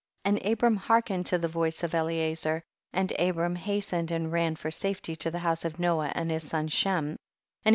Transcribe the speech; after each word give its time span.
61. 0.25 0.33
And 0.47 0.51
Abram 0.51 0.75
hearkened 0.77 1.25
to 1.27 1.37
the 1.37 1.47
voice 1.47 1.83
of 1.83 1.93
Eliezer. 1.93 2.63
and 2.91 3.11
Abram 3.19 3.53
has 3.55 3.85
tened 3.85 4.09
and 4.09 4.31
ran 4.31 4.55
for 4.55 4.71
safety 4.71 5.15
to 5.17 5.29
the 5.29 5.37
house 5.37 5.63
of 5.63 5.77
Noah 5.79 6.11
and 6.15 6.31
his 6.31 6.47
son, 6.49 6.69
ijhem, 6.69 6.87
and 6.87 7.01
he 7.03 7.09
36 7.09 7.11
THE 7.11 7.11
BOOK 7.11 7.19
OF 7.19 7.19
JASHER. 7.19 7.67